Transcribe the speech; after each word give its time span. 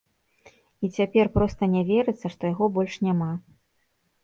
І 0.87 0.89
цяпер 0.95 1.25
проста 1.35 1.69
не 1.75 1.83
верыцца, 1.91 2.27
што 2.39 2.53
яго 2.55 2.73
больш 2.81 2.93
няма. 3.11 3.31